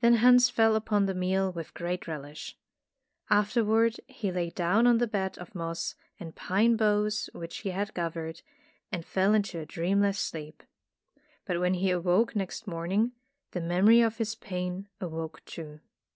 Then 0.00 0.14
Hans 0.14 0.50
fell 0.50 0.74
upon 0.74 1.06
the 1.06 1.14
meal 1.14 1.52
with 1.52 1.72
great 1.72 2.08
relish. 2.08 2.58
Afterward 3.30 4.00
he 4.08 4.32
lay 4.32 4.50
down 4.50 4.88
on 4.88 4.98
the 4.98 5.06
bed 5.06 5.38
of 5.38 5.54
moss 5.54 5.94
and 6.18 6.34
pine 6.34 6.74
boughs 6.74 7.30
which 7.32 7.58
he 7.58 7.70
had 7.70 7.94
gathered, 7.94 8.42
and 8.90 9.06
fell 9.06 9.34
into 9.34 9.60
a 9.60 9.64
dreamless 9.64 10.18
sleep. 10.18 10.64
But 11.44 11.60
when 11.60 11.74
he 11.74 11.92
awoke 11.92 12.34
next 12.34 12.66
morn 12.66 12.90
ing, 12.90 13.12
the 13.52 13.60
memory 13.60 14.00
of 14.00 14.16
his 14.16 14.34
pain 14.34 14.88
awoke 15.00 15.44
too. 15.44 15.78